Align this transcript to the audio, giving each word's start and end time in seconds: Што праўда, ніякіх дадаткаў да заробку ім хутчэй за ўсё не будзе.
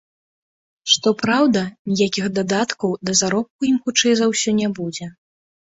Што 0.93 1.13
праўда, 1.23 1.61
ніякіх 1.93 2.25
дадаткаў 2.39 2.99
да 3.09 3.17
заробку 3.21 3.61
ім 3.75 3.79
хутчэй 3.87 4.13
за 4.23 4.35
ўсё 4.35 4.61
не 4.65 4.77
будзе. 4.83 5.05